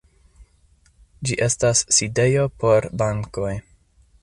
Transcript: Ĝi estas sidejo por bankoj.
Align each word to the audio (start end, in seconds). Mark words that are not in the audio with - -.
Ĝi 1.29 1.35
estas 1.47 1.83
sidejo 1.99 2.47
por 2.65 2.91
bankoj. 3.03 3.55